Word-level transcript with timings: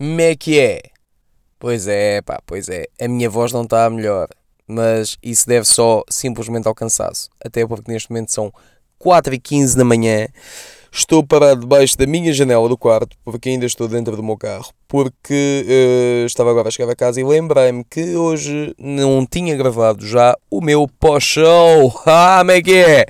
Como 0.00 0.18
é 0.18 0.34
que 0.34 0.58
é? 0.58 0.80
Pois 1.58 1.86
é, 1.86 2.22
pá, 2.22 2.40
pois 2.46 2.70
é. 2.70 2.86
A 2.98 3.06
minha 3.06 3.28
voz 3.28 3.52
não 3.52 3.64
está 3.64 3.84
a 3.84 3.90
melhor. 3.90 4.28
Mas 4.66 5.18
isso 5.22 5.46
deve 5.46 5.66
só 5.66 6.02
simplesmente 6.08 6.66
ao 6.66 6.74
cansaço. 6.74 7.28
Até 7.44 7.66
porque 7.66 7.92
neste 7.92 8.08
momento 8.08 8.32
são 8.32 8.50
4h15 8.98 9.76
da 9.76 9.84
manhã. 9.84 10.26
Estou 10.90 11.22
parado 11.22 11.60
debaixo 11.60 11.98
da 11.98 12.06
minha 12.06 12.32
janela 12.32 12.66
do 12.66 12.78
quarto, 12.78 13.14
porque 13.22 13.50
ainda 13.50 13.66
estou 13.66 13.86
dentro 13.88 14.16
do 14.16 14.22
meu 14.22 14.38
carro. 14.38 14.72
Porque 14.88 15.66
uh, 15.68 16.24
estava 16.24 16.50
agora 16.50 16.68
a 16.68 16.70
chegar 16.70 16.90
a 16.90 16.96
casa 16.96 17.20
e 17.20 17.24
lembrei-me 17.24 17.84
que 17.84 18.16
hoje 18.16 18.74
não 18.78 19.26
tinha 19.26 19.54
gravado 19.54 20.06
já 20.06 20.34
o 20.50 20.62
meu 20.62 20.88
pós-show. 20.98 21.92
Ah, 22.06 22.38
como 22.38 22.52
é 22.52 22.62
que 22.62 22.74
é? 22.74 23.06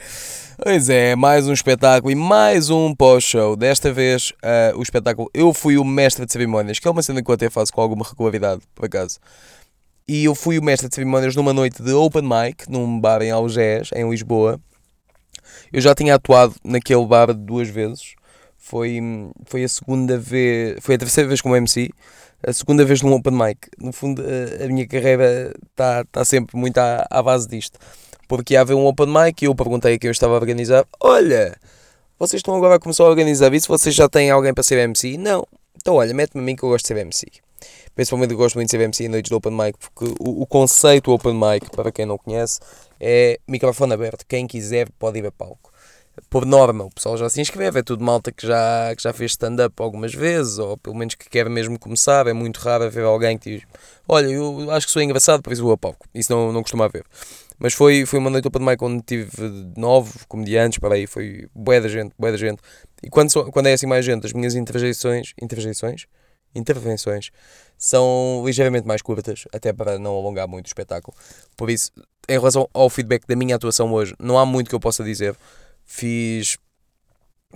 Pois 0.62 0.90
é, 0.90 1.16
mais 1.16 1.48
um 1.48 1.54
espetáculo 1.54 2.12
e 2.12 2.14
mais 2.14 2.68
um 2.68 2.94
pós-show. 2.94 3.56
Desta 3.56 3.90
vez, 3.90 4.30
uh, 4.44 4.76
o 4.76 4.82
espetáculo 4.82 5.30
Eu 5.32 5.54
Fui 5.54 5.78
o 5.78 5.84
Mestre 5.84 6.26
de 6.26 6.32
Cerimónias, 6.32 6.78
que 6.78 6.86
é 6.86 6.90
uma 6.90 7.02
cena 7.02 7.22
que 7.22 7.30
eu 7.30 7.34
até 7.34 7.48
faço 7.48 7.72
com 7.72 7.80
alguma 7.80 8.04
regularidade, 8.04 8.60
por 8.74 8.84
acaso. 8.84 9.18
E 10.06 10.26
eu 10.26 10.34
fui 10.34 10.58
o 10.58 10.62
mestre 10.62 10.86
de 10.86 10.94
cerimónias 10.94 11.34
numa 11.34 11.54
noite 11.54 11.82
de 11.82 11.92
open 11.92 12.24
mic, 12.24 12.68
num 12.68 13.00
bar 13.00 13.22
em 13.22 13.30
Algés, 13.30 13.88
em 13.94 14.10
Lisboa. 14.10 14.60
Eu 15.72 15.80
já 15.80 15.94
tinha 15.94 16.16
atuado 16.16 16.54
naquele 16.62 17.06
bar 17.06 17.32
duas 17.32 17.68
vezes. 17.68 18.14
Foi, 18.58 19.00
foi 19.46 19.64
a 19.64 19.68
segunda 19.68 20.18
vez, 20.18 20.76
foi 20.82 20.96
a 20.96 20.98
terceira 20.98 21.26
vez 21.26 21.40
como 21.40 21.56
MC, 21.56 21.88
a 22.46 22.52
segunda 22.52 22.84
vez 22.84 23.00
num 23.00 23.14
open 23.14 23.32
mic. 23.32 23.66
No 23.78 23.92
fundo, 23.92 24.22
a, 24.22 24.64
a 24.64 24.68
minha 24.68 24.86
carreira 24.86 25.54
está 25.70 26.04
tá 26.04 26.22
sempre 26.22 26.54
muito 26.54 26.76
à, 26.76 27.06
à 27.10 27.22
base 27.22 27.48
disto 27.48 27.78
porque 28.30 28.54
ia 28.54 28.60
haver 28.60 28.74
um 28.74 28.86
open 28.86 29.08
mic 29.08 29.42
e 29.42 29.46
eu 29.46 29.54
perguntei 29.56 29.94
a 29.94 29.98
quem 29.98 30.06
eu 30.06 30.12
estava 30.12 30.34
a 30.34 30.36
organizar: 30.36 30.86
Olha, 31.00 31.58
vocês 32.16 32.38
estão 32.38 32.54
agora 32.54 32.76
a 32.76 32.78
começar 32.78 33.02
a 33.02 33.08
organizar 33.08 33.52
isso? 33.52 33.66
Vocês 33.66 33.92
já 33.92 34.08
têm 34.08 34.30
alguém 34.30 34.54
para 34.54 34.62
ser 34.62 34.78
MC? 34.78 35.18
Não. 35.18 35.44
Então, 35.76 35.96
olha, 35.96 36.14
mete-me 36.14 36.40
a 36.40 36.44
mim 36.44 36.54
que 36.54 36.62
eu 36.62 36.68
gosto 36.68 36.84
de 36.84 36.88
ser 36.88 36.96
MC. 36.98 37.26
Principalmente 37.92 38.30
eu 38.30 38.36
gosto 38.36 38.54
muito 38.54 38.68
de 38.68 38.70
ser 38.70 38.80
MC 38.80 39.04
em 39.06 39.08
noites 39.08 39.28
de 39.28 39.34
open 39.34 39.50
mic, 39.50 39.76
porque 39.78 40.14
o, 40.20 40.42
o 40.42 40.46
conceito 40.46 41.10
open 41.10 41.34
mic, 41.34 41.68
para 41.72 41.90
quem 41.90 42.06
não 42.06 42.16
conhece, 42.16 42.60
é 43.00 43.40
microfone 43.48 43.94
aberto. 43.94 44.24
Quem 44.28 44.46
quiser 44.46 44.88
pode 44.96 45.18
ir 45.18 45.26
a 45.26 45.32
palco. 45.32 45.72
Por 46.28 46.44
norma, 46.44 46.84
o 46.84 46.90
pessoal 46.90 47.16
já 47.16 47.28
se 47.28 47.40
inscreve, 47.40 47.80
é 47.80 47.82
tudo 47.82 48.04
malta 48.04 48.30
que 48.30 48.46
já, 48.46 48.94
que 48.96 49.02
já 49.02 49.12
fez 49.12 49.32
stand-up 49.32 49.74
algumas 49.82 50.14
vezes, 50.14 50.58
ou 50.58 50.76
pelo 50.76 50.94
menos 50.96 51.14
que 51.14 51.28
quer 51.28 51.48
mesmo 51.48 51.78
começar. 51.78 52.26
É 52.26 52.32
muito 52.32 52.58
raro 52.58 52.90
ver 52.90 53.04
alguém 53.04 53.38
que 53.38 53.58
diz: 53.58 53.66
Olha, 54.06 54.26
eu 54.26 54.70
acho 54.70 54.86
que 54.86 54.92
sou 54.92 55.02
engraçado, 55.02 55.42
por 55.42 55.52
isso 55.52 55.62
vou 55.62 55.72
a 55.72 55.78
palco. 55.78 56.06
Isso 56.14 56.32
não, 56.32 56.52
não 56.52 56.62
costuma 56.62 56.84
haver. 56.84 57.04
Mas 57.58 57.74
foi, 57.74 58.06
foi 58.06 58.18
uma 58.18 58.30
noite 58.30 58.48
open 58.48 58.64
mic 58.64 58.82
onde 58.82 59.02
tive 59.02 59.30
nove 59.76 60.12
comediantes, 60.28 60.78
para 60.78 60.94
aí, 60.94 61.06
foi 61.06 61.48
bué 61.54 61.80
da 61.80 61.88
gente, 61.88 62.12
bué 62.18 62.30
da 62.30 62.38
gente. 62.38 62.60
E 63.02 63.10
quando, 63.10 63.30
quando 63.50 63.66
é 63.66 63.72
assim 63.72 63.86
mais 63.86 64.04
gente, 64.04 64.26
as 64.26 64.32
minhas 64.32 64.54
interjeições, 64.54 65.32
interjeições? 65.40 66.06
Intervenções 66.54 67.30
são 67.78 68.42
ligeiramente 68.44 68.86
mais 68.86 69.00
curtas, 69.00 69.44
até 69.52 69.72
para 69.72 69.98
não 69.98 70.14
alongar 70.16 70.46
muito 70.46 70.66
o 70.66 70.68
espetáculo. 70.68 71.16
Por 71.56 71.70
isso, 71.70 71.90
em 72.28 72.32
relação 72.32 72.68
ao 72.74 72.90
feedback 72.90 73.26
da 73.26 73.34
minha 73.34 73.56
atuação 73.56 73.92
hoje, 73.92 74.14
não 74.18 74.38
há 74.38 74.44
muito 74.44 74.68
que 74.68 74.74
eu 74.74 74.80
possa 74.80 75.02
dizer. 75.02 75.34
Fiz 75.92 76.56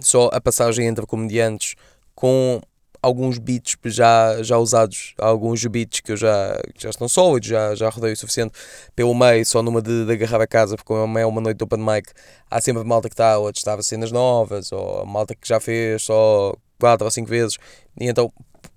só 0.01 0.29
a 0.33 0.41
passagem 0.41 0.89
entre 0.89 1.07
comediantes 1.07 1.77
com 2.17 2.61
alguns 3.01 3.39
beats 3.39 3.77
já, 3.85 4.43
já 4.43 4.59
usados, 4.59 5.15
alguns 5.19 5.65
beats 5.67 6.01
que 6.01 6.11
eu 6.11 6.17
já, 6.17 6.61
já 6.77 6.91
estão 6.91 7.07
sólidos, 7.07 7.49
já, 7.49 7.77
já 7.77 7.89
rodei 7.89 8.13
o 8.13 8.17
suficiente 8.17 8.53
pelo 8.97 9.15
meio, 9.15 9.47
só 9.47 9.63
numa 9.63 9.81
de, 9.81 10.05
de 10.05 10.13
agarrar 10.13 10.41
a 10.41 10.49
casa, 10.49 10.75
porque 10.75 10.89
como 10.89 11.17
é 11.17 11.25
uma 11.25 11.41
noite 11.41 11.59
de 11.59 11.65
open 11.65 11.79
mic, 11.79 12.11
há 12.51 12.61
sempre 12.61 12.83
malta 12.83 13.09
que 13.09 13.15
está 13.15 13.39
ou 13.39 13.47
a 13.47 13.53
testar 13.53 13.81
cenas 13.85 14.11
novas, 14.11 14.73
ou 14.73 15.07
malta 15.07 15.37
que 15.37 15.47
já 15.47 15.61
fez 15.61 16.03
só 16.03 16.57
4 16.81 17.05
ou 17.05 17.11
5 17.13 17.29
vezes, 17.29 17.57
e 18.01 18.09
então 18.09 18.33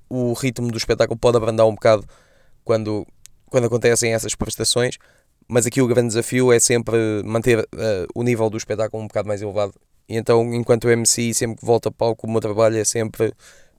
o 0.07 0.33
ritmo 0.33 0.71
do 0.71 0.77
espetáculo 0.77 1.17
pode 1.17 1.35
abrandar 1.35 1.65
um 1.65 1.73
bocado 1.73 2.05
quando, 2.63 3.07
quando 3.49 3.65
acontecem 3.65 4.13
essas 4.13 4.35
prestações, 4.35 4.99
mas 5.47 5.65
aqui 5.65 5.81
o 5.81 5.87
grande 5.87 6.09
desafio 6.09 6.51
é 6.51 6.59
sempre 6.59 6.97
manter 7.23 7.59
uh, 7.59 7.65
o 8.13 8.23
nível 8.23 8.49
do 8.49 8.57
espetáculo 8.57 9.03
um 9.03 9.07
bocado 9.07 9.27
mais 9.27 9.41
elevado. 9.41 9.73
E 10.09 10.15
então, 10.15 10.53
enquanto 10.53 10.89
MC, 10.89 11.33
sempre 11.33 11.59
que 11.59 11.65
volto 11.65 11.89
a 11.89 11.91
palco, 11.91 12.27
o 12.27 12.31
meu 12.31 12.39
trabalho 12.39 12.77
é 12.77 12.83
sempre 12.83 13.33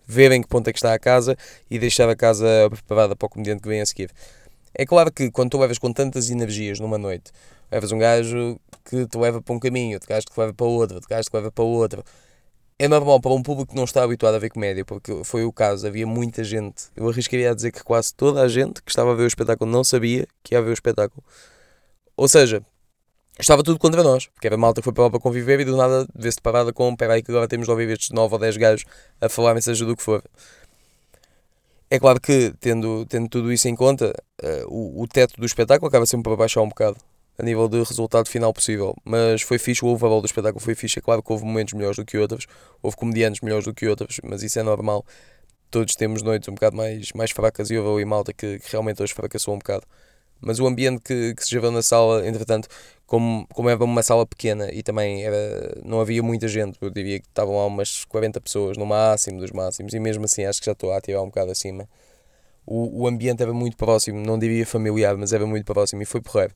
ver 0.06 0.32
em 0.32 0.40
que 0.40 0.48
ponto 0.48 0.68
é 0.68 0.72
que 0.72 0.78
está 0.78 0.94
a 0.94 0.98
casa 0.98 1.36
e 1.70 1.78
deixar 1.78 2.08
a 2.08 2.16
casa 2.16 2.46
preparada 2.70 3.14
para 3.14 3.26
o 3.26 3.28
comediante 3.28 3.62
que 3.62 3.68
vem 3.68 3.80
a 3.80 3.86
seguir. 3.86 4.10
É 4.74 4.86
claro 4.86 5.12
que 5.12 5.30
quando 5.30 5.50
tu 5.50 5.58
levas 5.58 5.78
com 5.78 5.92
tantas 5.92 6.30
energias 6.30 6.80
numa 6.80 6.96
noite, 6.98 7.30
levas 7.70 7.92
um 7.92 7.98
gajo 7.98 8.58
que 8.84 9.06
te 9.06 9.18
leva 9.18 9.42
para 9.42 9.54
um 9.54 9.58
caminho, 9.58 9.94
outro 9.94 10.08
gajo 10.08 10.26
que 10.26 10.32
te 10.32 10.40
leva 10.40 10.54
para 10.54 10.66
outro, 10.66 10.94
outro 10.96 11.08
gajo 11.08 11.24
que 11.24 11.30
te 11.30 11.34
leva 11.34 11.52
para 11.52 11.64
outro. 11.64 12.04
É 12.78 12.86
normal 12.86 13.20
para 13.20 13.32
um 13.32 13.42
público 13.42 13.72
que 13.72 13.76
não 13.76 13.84
está 13.84 14.04
habituado 14.04 14.36
a 14.36 14.38
ver 14.38 14.50
comédia, 14.50 14.84
porque 14.84 15.24
foi 15.24 15.44
o 15.44 15.52
caso, 15.52 15.86
havia 15.86 16.06
muita 16.06 16.44
gente. 16.44 16.84
Eu 16.94 17.08
arriscaria 17.08 17.50
a 17.50 17.54
dizer 17.54 17.72
que 17.72 17.82
quase 17.82 18.14
toda 18.14 18.40
a 18.40 18.48
gente 18.48 18.82
que 18.82 18.90
estava 18.90 19.12
a 19.12 19.14
ver 19.14 19.24
o 19.24 19.26
espetáculo 19.26 19.70
não 19.70 19.82
sabia 19.82 20.26
que 20.44 20.54
ia 20.54 20.62
ver 20.62 20.70
o 20.70 20.72
espetáculo. 20.72 21.24
Ou 22.18 22.26
seja, 22.26 22.60
estava 23.38 23.62
tudo 23.62 23.78
contra 23.78 24.02
nós, 24.02 24.26
porque 24.26 24.48
era 24.48 24.56
malta 24.56 24.80
que 24.80 24.84
foi 24.84 24.92
para 24.92 25.04
lá 25.04 25.10
para 25.10 25.20
conviver 25.20 25.60
e 25.60 25.64
do 25.64 25.76
nada 25.76 26.04
vê-se 26.12 26.40
parada 26.40 26.72
com, 26.72 26.96
peraí 26.96 27.18
aí 27.18 27.22
que 27.22 27.30
agora 27.30 27.46
temos 27.46 27.66
de 27.66 27.70
ouvir 27.70 27.88
estes 27.90 28.10
9 28.10 28.34
ou 28.34 28.40
10 28.40 28.56
gajos 28.56 28.84
a 29.20 29.28
falar 29.28 29.60
seja 29.62 29.84
do 29.84 29.96
que 29.96 30.02
for. 30.02 30.20
É 31.88 31.96
claro 31.96 32.20
que, 32.20 32.52
tendo, 32.58 33.06
tendo 33.06 33.28
tudo 33.28 33.52
isso 33.52 33.68
em 33.68 33.76
conta, 33.76 34.12
uh, 34.42 34.66
o, 34.66 35.02
o 35.02 35.06
teto 35.06 35.38
do 35.38 35.46
espetáculo 35.46 35.86
acaba 35.88 36.04
sempre 36.06 36.24
para 36.24 36.36
baixar 36.36 36.60
um 36.60 36.68
bocado, 36.68 36.96
a 37.38 37.42
nível 37.44 37.68
de 37.68 37.78
resultado 37.84 38.28
final 38.28 38.52
possível. 38.52 38.96
Mas 39.04 39.42
foi 39.42 39.56
fixe, 39.56 39.84
o 39.84 39.88
overall 39.88 40.20
do 40.20 40.26
espetáculo 40.26 40.60
foi 40.60 40.74
fixe. 40.74 40.98
É 40.98 41.02
claro 41.02 41.22
que 41.22 41.32
houve 41.32 41.44
momentos 41.44 41.72
melhores 41.72 41.96
do 41.96 42.04
que 42.04 42.18
outros, 42.18 42.48
houve 42.82 42.96
comediantes 42.96 43.42
melhores 43.42 43.64
do 43.64 43.72
que 43.72 43.86
outros, 43.86 44.20
mas 44.24 44.42
isso 44.42 44.58
é 44.58 44.62
normal. 44.64 45.06
Todos 45.70 45.94
temos 45.94 46.20
noites 46.20 46.48
um 46.48 46.54
bocado 46.54 46.76
mais, 46.76 47.12
mais 47.12 47.30
fracas 47.30 47.70
e 47.70 47.78
houve 47.78 48.02
ali 48.02 48.04
malta 48.04 48.32
que, 48.32 48.58
que 48.58 48.72
realmente 48.72 49.00
hoje 49.00 49.14
fracassou 49.14 49.54
um 49.54 49.58
bocado. 49.58 49.86
Mas 50.41 50.60
o 50.60 50.66
ambiente 50.66 51.03
que, 51.03 51.34
que 51.34 51.44
se 51.44 51.50
gerou 51.50 51.71
na 51.71 51.82
sala, 51.82 52.26
entretanto, 52.26 52.69
como, 53.06 53.47
como 53.54 53.69
era 53.69 53.82
uma 53.82 54.03
sala 54.03 54.26
pequena 54.26 54.72
e 54.72 54.82
também 54.82 55.25
era, 55.25 55.81
não 55.84 56.00
havia 56.00 56.22
muita 56.22 56.47
gente, 56.47 56.78
eu 56.81 56.91
diria 56.91 57.19
que 57.19 57.26
estavam 57.26 57.56
lá 57.56 57.66
umas 57.66 58.04
40 58.04 58.41
pessoas 58.41 58.76
no 58.76 58.87
máximo 58.87 59.41
dos 59.41 59.50
máximos, 59.50 59.94
e 59.94 59.99
mesmo 59.99 60.25
assim 60.25 60.44
acho 60.44 60.60
que 60.60 60.66
já 60.66 60.72
estou 60.72 60.93
a 60.93 60.99
ativar 60.99 61.22
um 61.22 61.26
bocado 61.26 61.50
acima. 61.50 61.88
O, 62.66 63.03
o 63.03 63.09
ambiente 63.09 63.43
era 63.43 63.53
muito 63.53 63.76
próximo, 63.76 64.21
não 64.21 64.38
diria 64.38 64.66
familiar, 64.66 65.16
mas 65.16 65.32
era 65.32 65.47
muito 65.47 65.65
próximo 65.65 66.03
e 66.03 66.04
foi 66.04 66.21
porreiro. 66.21 66.55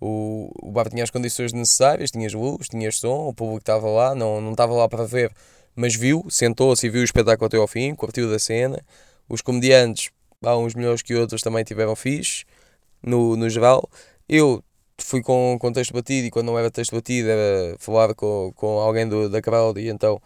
O, 0.00 0.50
o 0.62 0.70
bar 0.70 0.88
tinha 0.88 1.02
as 1.02 1.10
condições 1.10 1.52
necessárias, 1.52 2.10
tinhas 2.10 2.32
luz, 2.32 2.68
tinhas 2.68 2.98
som, 2.98 3.28
o 3.28 3.34
público 3.34 3.58
estava 3.58 3.88
lá, 3.88 4.14
não, 4.14 4.40
não 4.40 4.52
estava 4.52 4.72
lá 4.72 4.88
para 4.88 5.04
ver, 5.04 5.32
mas 5.74 5.94
viu, 5.94 6.24
sentou-se 6.30 6.86
e 6.86 6.90
viu 6.90 7.02
o 7.02 7.04
espetáculo 7.04 7.46
até 7.46 7.56
ao 7.56 7.66
fim, 7.66 7.94
curtiu 7.94 8.30
da 8.30 8.38
cena. 8.38 8.80
Os 9.28 9.42
comediantes, 9.42 10.10
há 10.42 10.56
uns 10.56 10.74
melhores 10.74 11.02
que 11.02 11.14
outros, 11.14 11.42
também 11.42 11.64
tiveram 11.64 11.96
fixe 11.96 12.44
no, 13.02 13.36
no 13.36 13.48
geral. 13.48 13.88
Eu 14.28 14.62
fui 14.98 15.22
com, 15.22 15.56
com 15.60 15.72
texto 15.72 15.92
batido 15.92 16.26
e 16.26 16.30
quando 16.30 16.46
não 16.46 16.58
era 16.58 16.70
texto 16.70 16.94
batido 16.94 17.28
era 17.28 17.76
falar 17.78 18.14
com, 18.14 18.52
com 18.54 18.78
alguém 18.78 19.08
do, 19.08 19.28
da 19.28 19.40
crowd 19.40 19.80
e 19.80 19.88
então 19.88 20.20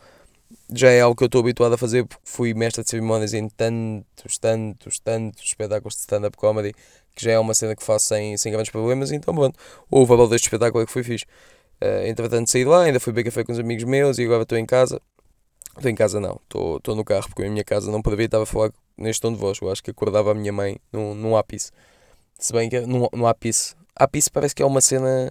já 0.72 0.90
é 0.90 1.00
algo 1.00 1.16
que 1.16 1.24
eu 1.24 1.26
estou 1.26 1.40
habituado 1.40 1.74
a 1.74 1.78
fazer 1.78 2.04
porque 2.04 2.22
fui 2.24 2.54
mestre 2.54 2.82
de 2.84 2.90
cerimónias 2.90 3.34
em 3.34 3.48
tantos, 3.48 4.38
tantos, 4.38 4.98
tantos 4.98 5.44
espetáculos 5.44 5.94
de 5.94 6.00
stand-up 6.00 6.36
comedy 6.36 6.74
que 7.14 7.24
já 7.24 7.32
é 7.32 7.38
uma 7.38 7.54
cena 7.54 7.76
que 7.76 7.82
faço 7.82 8.08
sem, 8.08 8.36
sem 8.36 8.52
grandes 8.52 8.70
problemas 8.70 9.12
então 9.12 9.34
pronto, 9.34 9.58
o 9.90 10.04
valor 10.04 10.28
deste 10.28 10.46
espetáculo 10.46 10.82
é 10.82 10.86
que 10.86 10.92
foi 10.92 11.02
fixe. 11.02 11.24
Uh, 11.82 12.06
entretanto 12.06 12.50
saí 12.50 12.62
de 12.62 12.70
lá, 12.70 12.82
ainda 12.82 13.00
fui 13.00 13.12
beber 13.12 13.30
café 13.30 13.44
com 13.44 13.52
os 13.52 13.58
amigos 13.58 13.84
meus 13.84 14.18
e 14.18 14.24
agora 14.24 14.42
estou 14.42 14.56
em 14.56 14.66
casa. 14.66 15.00
Estou 15.76 15.90
em 15.90 15.94
casa 15.94 16.20
não, 16.20 16.40
estou, 16.44 16.94
no 16.94 17.04
carro 17.04 17.26
porque 17.28 17.42
a 17.42 17.50
minha 17.50 17.64
casa 17.64 17.90
não 17.90 18.00
poderia 18.00 18.26
estar 18.26 18.40
a 18.40 18.46
falar 18.46 18.70
neste 18.96 19.20
tom 19.20 19.32
de 19.32 19.38
voz. 19.38 19.58
Eu 19.60 19.70
acho 19.70 19.82
que 19.82 19.90
acordava 19.90 20.30
a 20.30 20.34
minha 20.34 20.52
mãe 20.52 20.78
num, 20.92 21.14
num 21.14 21.36
ápice. 21.36 21.72
Se 22.38 22.52
bem 22.52 22.68
que 22.68 22.80
no, 22.80 23.08
no 23.12 23.26
ápice, 23.26 23.74
ápice 23.94 24.30
parece 24.30 24.54
que 24.54 24.62
é 24.62 24.66
uma 24.66 24.80
cena. 24.80 25.30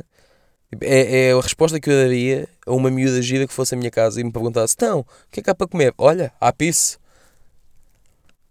É, 0.82 1.28
é 1.28 1.32
a 1.34 1.40
resposta 1.40 1.80
que 1.80 1.90
eu 1.90 1.94
daria 1.94 2.50
a 2.66 2.74
uma 2.74 2.90
miúda 2.90 3.22
gira 3.22 3.46
que 3.46 3.54
fosse 3.54 3.76
a 3.76 3.78
minha 3.78 3.92
casa 3.92 4.20
e 4.20 4.24
me 4.24 4.32
perguntasse: 4.32 4.74
Então, 4.76 5.02
o 5.02 5.06
que 5.32 5.40
é 5.40 5.44
que 5.44 5.50
há 5.50 5.56
para 5.56 5.68
comer? 5.68 5.94
Olha, 5.98 6.34
ápice. 6.40 6.98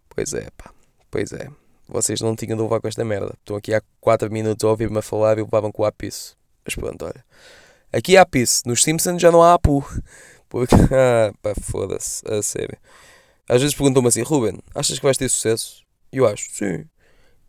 Pois 0.08 0.32
é, 0.34 0.48
pá. 0.56 0.70
Pois 1.10 1.32
é. 1.32 1.48
Vocês 1.88 2.20
não 2.20 2.36
tinham 2.36 2.56
de 2.56 2.62
levar 2.62 2.80
com 2.80 2.88
esta 2.88 3.04
merda. 3.04 3.34
Estão 3.38 3.56
aqui 3.56 3.74
há 3.74 3.82
4 4.00 4.30
minutos 4.30 4.64
a 4.64 4.68
ouvir-me 4.68 4.98
a 4.98 5.02
falar 5.02 5.38
e 5.38 5.42
levavam 5.42 5.72
com 5.72 5.82
o 5.82 5.84
ápice. 5.84 6.34
Mas 6.64 6.74
pronto, 6.74 7.04
olha. 7.04 7.24
Aqui 7.92 8.16
há 8.16 8.22
ápice. 8.22 8.62
Nos 8.66 8.82
Simpsons 8.82 9.20
já 9.20 9.30
não 9.30 9.42
há 9.42 9.54
apu. 9.54 9.84
Porque. 10.48 10.74
Ah, 10.74 11.32
pá, 11.42 11.52
foda-se. 11.60 12.22
A 12.26 12.42
sério. 12.42 12.78
Às 13.48 13.60
vezes 13.60 13.74
perguntam-me 13.74 14.08
assim: 14.08 14.22
Ruben, 14.22 14.58
achas 14.74 14.98
que 14.98 15.04
vais 15.04 15.16
ter 15.16 15.28
sucesso? 15.28 15.82
E 16.12 16.18
eu 16.18 16.26
acho, 16.26 16.50
sim. 16.52 16.84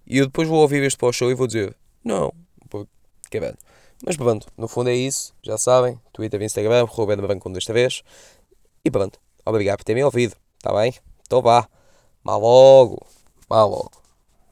E 0.06 0.18
eu 0.18 0.26
depois 0.26 0.48
vou 0.48 0.60
ouvir 0.60 0.84
este 0.84 0.98
pós-show 0.98 1.32
e 1.32 1.36
vou 1.36 1.48
dizer: 1.48 1.76
Não, 2.04 2.34
porque 2.70 3.38
é 3.38 3.40
velho. 3.40 3.58
Mas 4.06 4.18
pronto, 4.18 4.48
no 4.58 4.68
fundo 4.68 4.90
é 4.90 4.96
isso. 4.96 5.34
Já 5.42 5.58
sabem: 5.58 6.00
Twitter, 6.12 6.42
Instagram, 6.42 6.86
Ruben 6.86 7.18
Branco 7.18 7.50
desta 7.50 7.74
vez. 7.74 8.04
E 8.84 8.92
pronto, 8.92 9.20
obrigado 9.46 9.78
por 9.78 9.86
terem 9.86 10.04
ouvido. 10.04 10.36
Está 10.58 10.74
bem? 10.74 10.94
Então 11.26 11.42
vá. 11.42 11.68
Mal 12.24 12.40
logo. 12.40 13.06
Mal 13.50 13.70
logo. 13.70 14.03